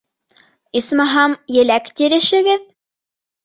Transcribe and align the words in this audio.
Исмаһам, 0.81 1.37
еләк 1.59 1.95
тирешегеҙ. 2.03 2.69